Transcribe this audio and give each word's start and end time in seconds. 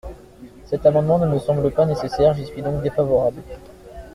Cet 0.65 0.87
amendement 0.87 1.19
ne 1.19 1.27
me 1.27 1.37
semble 1.37 1.69
pas 1.69 1.85
nécessaire: 1.85 2.33
j’y 2.33 2.47
suis 2.47 2.63
donc 2.63 2.81
défavorable. 2.81 3.43